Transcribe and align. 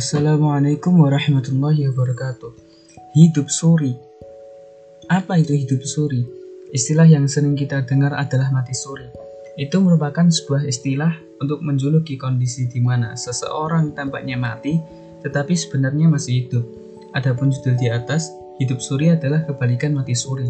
Assalamualaikum 0.00 0.96
warahmatullahi 0.96 1.92
wabarakatuh. 1.92 2.56
Hidup 3.20 3.52
suri. 3.52 3.92
Apa 5.12 5.36
itu 5.36 5.52
hidup 5.52 5.84
suri? 5.84 6.24
Istilah 6.72 7.04
yang 7.04 7.28
sering 7.28 7.52
kita 7.52 7.84
dengar 7.84 8.16
adalah 8.16 8.48
mati 8.48 8.72
suri. 8.72 9.04
Itu 9.60 9.84
merupakan 9.84 10.24
sebuah 10.24 10.64
istilah 10.64 11.12
untuk 11.44 11.60
menjuluki 11.60 12.16
kondisi 12.16 12.64
di 12.64 12.80
mana 12.80 13.12
seseorang 13.12 13.92
tampaknya 13.92 14.40
mati, 14.40 14.80
tetapi 15.20 15.52
sebenarnya 15.52 16.08
masih 16.08 16.48
hidup. 16.48 16.64
Adapun 17.12 17.52
judul 17.52 17.76
di 17.76 17.92
atas, 17.92 18.32
hidup 18.56 18.80
suri 18.80 19.12
adalah 19.12 19.44
kebalikan 19.44 19.92
mati 19.92 20.16
suri. 20.16 20.48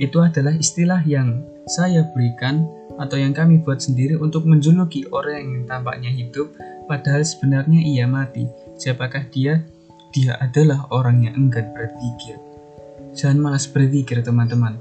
Itu 0.00 0.24
adalah 0.24 0.56
istilah 0.56 1.04
yang 1.04 1.44
saya 1.68 2.00
berikan 2.16 2.64
atau 2.96 3.20
yang 3.20 3.36
kami 3.36 3.60
buat 3.60 3.76
sendiri 3.76 4.16
untuk 4.16 4.48
menjuluki 4.48 5.04
orang 5.12 5.44
yang 5.44 5.68
tampaknya 5.68 6.08
hidup, 6.16 6.48
padahal 6.86 7.26
sebenarnya 7.26 7.82
ia 7.82 8.06
mati. 8.06 8.46
Siapakah 8.78 9.28
dia? 9.30 9.62
Dia 10.14 10.38
adalah 10.40 10.88
orang 10.94 11.28
yang 11.28 11.34
enggan 11.36 11.74
berpikir. 11.76 12.40
Jangan 13.12 13.38
malas 13.42 13.68
berpikir 13.68 14.22
teman-teman. 14.24 14.80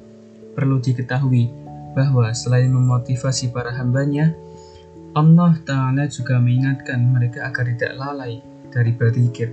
Perlu 0.55 0.79
diketahui 0.79 1.51
bahwa 1.91 2.31
selain 2.31 2.71
memotivasi 2.71 3.51
para 3.51 3.75
hambanya, 3.75 4.31
Allah 5.15 5.55
Ta'ala 5.63 6.07
juga 6.11 6.39
mengingatkan 6.39 6.99
mereka 6.99 7.47
agar 7.47 7.71
tidak 7.71 7.95
lalai 7.95 8.43
dari 8.71 8.91
berpikir. 8.91 9.51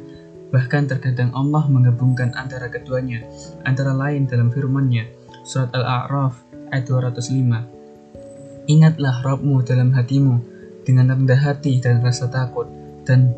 Bahkan 0.50 0.90
terkadang 0.90 1.32
Allah 1.32 1.64
menggabungkan 1.70 2.34
antara 2.36 2.68
keduanya, 2.68 3.24
antara 3.64 3.94
lain 3.94 4.28
dalam 4.28 4.50
firman-Nya, 4.50 5.08
Surat 5.46 5.70
Al-A'raf 5.72 6.38
ayat 6.74 6.84
205. 6.86 8.68
Ingatlah 8.70 9.22
Rabbmu 9.22 9.62
dalam 9.66 9.90
hatimu 9.94 10.51
dengan 10.82 11.14
rendah 11.14 11.38
hati 11.38 11.78
dan 11.78 12.02
rasa 12.02 12.28
takut, 12.28 12.66
dan 13.06 13.34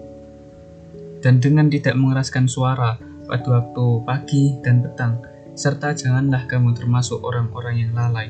dan 1.24 1.40
dengan 1.40 1.72
tidak 1.72 1.96
mengeraskan 1.96 2.44
suara 2.44 3.00
pada 3.24 3.48
waktu 3.48 3.86
pagi 4.04 4.60
dan 4.60 4.84
petang, 4.84 5.24
serta 5.56 5.96
janganlah 5.96 6.44
kamu 6.44 6.76
termasuk 6.76 7.24
orang-orang 7.24 7.88
yang 7.88 7.92
lalai. 7.96 8.28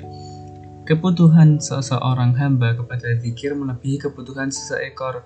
Kebutuhan 0.84 1.58
seseorang 1.58 2.36
hamba 2.38 2.76
kepada 2.76 3.16
zikir 3.18 3.56
melebihi 3.56 4.04
kebutuhan 4.04 4.52
seseekor 4.52 5.24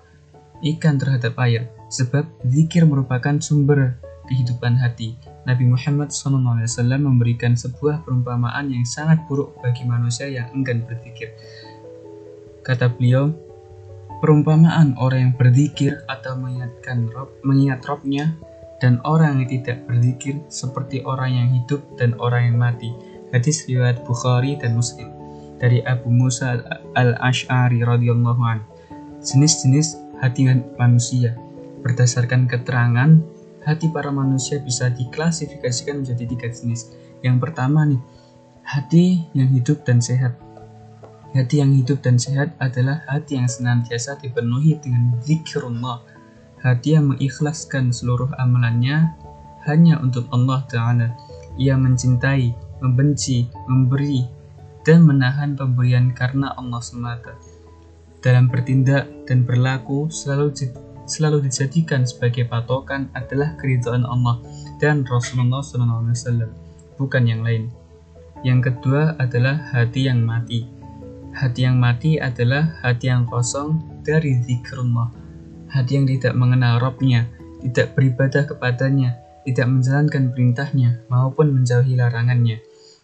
ikan 0.63 0.97
terhadap 0.97 1.35
air, 1.43 1.69
sebab 1.91 2.25
zikir 2.47 2.87
merupakan 2.87 3.37
sumber 3.37 3.99
kehidupan 4.29 4.77
hati. 4.77 5.17
Nabi 5.43 5.65
Muhammad 5.65 6.13
SAW 6.13 6.65
memberikan 7.01 7.57
sebuah 7.57 8.05
perumpamaan 8.05 8.69
yang 8.69 8.85
sangat 8.85 9.25
buruk 9.25 9.57
bagi 9.65 9.83
manusia 9.83 10.29
yang 10.29 10.47
enggan 10.53 10.85
berzikir. 10.85 11.33
Kata 12.61 12.91
beliau, 12.91 13.33
Perumpamaan 14.19 14.99
orang 14.99 15.31
yang 15.31 15.33
berzikir 15.39 16.03
atau 16.11 16.35
mengingatkan 16.35 17.07
Rob, 17.15 17.31
mengingat 17.47 17.79
Robnya 17.87 18.35
dan 18.83 18.99
orang 19.07 19.39
yang 19.43 19.47
tidak 19.47 19.87
berzikir 19.87 20.43
seperti 20.51 20.99
orang 21.07 21.31
yang 21.35 21.47
hidup 21.55 21.79
dan 21.95 22.15
orang 22.19 22.51
yang 22.51 22.57
mati. 22.59 22.91
Hadis 23.31 23.63
riwayat 23.67 24.03
Bukhari 24.03 24.59
dan 24.59 24.75
Muslim 24.75 25.07
dari 25.59 25.79
Abu 25.87 26.11
Musa 26.11 26.59
al-Ash'ari 26.99 27.79
radhiyallahu 27.83 28.41
an. 28.43 28.59
Jenis-jenis 29.23 29.99
hati 30.19 30.47
manusia 30.75 31.35
berdasarkan 31.79 32.47
keterangan 32.47 33.23
hati 33.63 33.87
para 33.91 34.11
manusia 34.11 34.59
bisa 34.59 34.91
diklasifikasikan 34.91 36.03
menjadi 36.03 36.23
tiga 36.27 36.47
jenis. 36.51 36.91
Yang 37.23 37.37
pertama 37.43 37.83
nih, 37.87 38.01
hati 38.63 39.27
yang 39.35 39.51
hidup 39.51 39.83
dan 39.83 39.99
sehat. 39.99 40.35
Hati 41.29 41.61
yang 41.61 41.77
hidup 41.77 42.01
dan 42.01 42.17
sehat 42.17 42.57
adalah 42.57 43.05
hati 43.05 43.37
yang 43.37 43.45
senantiasa 43.45 44.17
dipenuhi 44.17 44.81
dengan 44.81 45.13
zikrullah. 45.21 46.01
Hati 46.57 46.97
yang 46.97 47.13
mengikhlaskan 47.13 47.93
seluruh 47.93 48.33
amalannya 48.41 49.13
hanya 49.69 50.01
untuk 50.01 50.25
Allah 50.33 50.65
Ta'ala. 50.65 51.07
Ia 51.61 51.77
mencintai, 51.77 52.49
membenci, 52.81 53.45
memberi, 53.69 54.25
dan 54.81 55.05
menahan 55.05 55.53
pemberian 55.53 56.09
karena 56.17 56.49
Allah 56.57 56.81
semata. 56.81 57.37
Dalam 58.25 58.49
bertindak 58.49 59.29
dan 59.29 59.45
berlaku 59.45 60.09
selalu 60.09 60.49
selalu 61.05 61.45
dijadikan 61.45 62.09
sebagai 62.09 62.49
patokan 62.49 63.05
adalah 63.13 63.53
keridhaan 63.61 64.01
Allah 64.01 64.41
dan 64.81 65.05
Rasulullah 65.05 65.61
SAW, 65.61 66.49
bukan 66.97 67.23
yang 67.29 67.45
lain. 67.45 67.69
Yang 68.41 68.73
kedua 68.73 69.13
adalah 69.21 69.61
hati 69.71 70.09
yang 70.09 70.25
mati 70.25 70.78
Hati 71.29 71.61
yang 71.65 71.77
mati 71.77 72.17
adalah 72.17 72.81
hati 72.81 73.13
yang 73.13 73.29
kosong 73.29 74.01
dari 74.01 74.41
zikrullah. 74.41 75.13
Hati 75.69 76.01
yang 76.01 76.09
tidak 76.09 76.33
mengenal 76.33 76.81
Robnya, 76.81 77.29
tidak 77.61 77.93
beribadah 77.93 78.49
kepadanya, 78.49 79.21
tidak 79.45 79.69
menjalankan 79.69 80.33
perintahnya, 80.33 81.05
maupun 81.07 81.53
menjauhi 81.53 81.93
larangannya. 81.93 82.57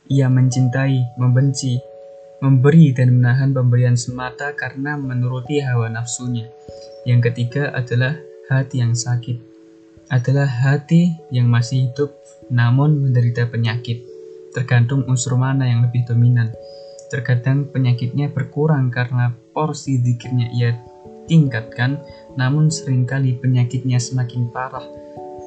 Ia 0.09 0.29
mencintai, 0.29 1.17
membenci, 1.21 1.77
memberi 2.41 2.93
dan 2.93 3.21
menahan 3.21 3.53
pemberian 3.53 3.97
semata 3.97 4.53
karena 4.53 4.97
menuruti 4.97 5.61
hawa 5.61 5.89
nafsunya. 5.89 6.49
Yang 7.05 7.31
ketiga 7.31 7.73
adalah 7.73 8.17
hati 8.49 8.81
yang 8.81 8.97
sakit. 8.97 9.37
Adalah 10.09 10.45
hati 10.45 11.17
yang 11.33 11.49
masih 11.49 11.89
hidup 11.89 12.13
namun 12.53 13.01
menderita 13.01 13.49
penyakit. 13.49 14.05
Tergantung 14.53 15.05
unsur 15.09 15.37
mana 15.37 15.65
yang 15.65 15.81
lebih 15.85 16.05
dominan. 16.05 16.53
Terkadang 17.09 17.69
penyakitnya 17.69 18.33
berkurang 18.33 18.89
karena 18.89 19.33
porsi 19.53 20.01
zikirnya 20.01 20.49
ia 20.51 20.73
tingkatkan, 21.25 22.01
namun 22.37 22.69
sering 22.69 23.05
kali 23.05 23.37
penyakitnya 23.37 23.97
semakin 23.97 24.49
parah 24.49 24.85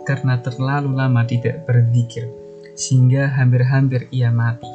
karena 0.09 0.41
terlalu 0.41 0.97
lama 0.97 1.23
tidak 1.29 1.69
berzikir, 1.69 2.33
sehingga 2.73 3.29
hampir-hampir 3.29 4.09
ia 4.09 4.33
mati. 4.33 4.71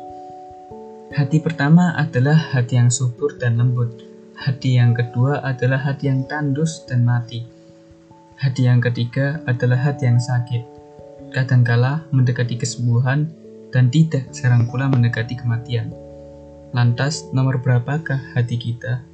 Hati 1.14 1.42
pertama 1.42 1.98
adalah 1.98 2.38
hati 2.54 2.78
yang 2.78 2.94
subur 2.94 3.38
dan 3.42 3.58
lembut. 3.58 3.90
Hati 4.34 4.78
yang 4.78 4.94
kedua 4.98 5.42
adalah 5.46 5.82
hati 5.82 6.10
yang 6.10 6.26
tandus 6.26 6.86
dan 6.90 7.06
mati. 7.06 7.46
Hati 8.38 8.66
yang 8.66 8.82
ketiga 8.82 9.42
adalah 9.46 9.78
hati 9.78 10.10
yang 10.10 10.18
sakit. 10.18 10.64
Kadangkala 11.34 12.06
mendekati 12.10 12.58
kesembuhan 12.58 13.30
dan 13.70 13.90
tidak 13.94 14.30
jarang 14.34 14.70
pula 14.70 14.90
mendekati 14.90 15.38
kematian. 15.38 15.94
Lantas, 16.73 17.29
nomor 17.29 17.61
berapakah 17.61 18.34
hati 18.34 18.57
kita? 18.57 19.06